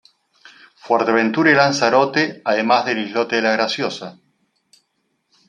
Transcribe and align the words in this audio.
Fuerteventura 0.77 1.51
y 1.51 1.53
Lanzarote, 1.53 2.41
además 2.43 2.85
del 2.87 2.97
islote 3.05 3.35
de 3.35 3.43
La 3.43 3.51
Graciosa. 3.51 4.17